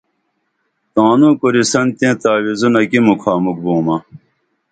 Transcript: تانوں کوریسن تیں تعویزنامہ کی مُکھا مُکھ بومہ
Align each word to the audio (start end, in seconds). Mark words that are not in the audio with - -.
تانوں 0.93 1.33
کوریسن 1.41 1.85
تیں 1.97 2.15
تعویزنامہ 2.21 2.81
کی 2.91 2.99
مُکھا 3.05 3.33
مُکھ 3.43 3.61
بومہ 3.63 3.95